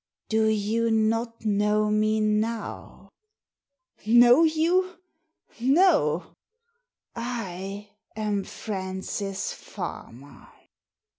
"Do 0.29 0.47
you 0.47 0.89
not 0.89 1.45
know 1.45 1.91
me 1.91 2.19
now?" 2.21 3.09
"Know 4.07 4.43
you? 4.45 4.97
No!"" 5.59 6.33
I 7.15 7.91
am 8.15 8.43
Francis 8.43 9.53
Farmer.' 9.53 10.49